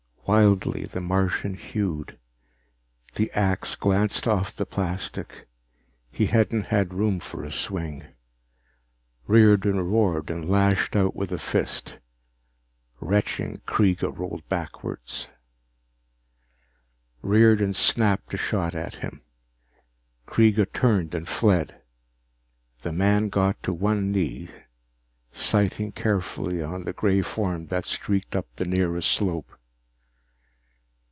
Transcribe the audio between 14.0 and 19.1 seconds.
rolled backward. Riordan snapped a shot at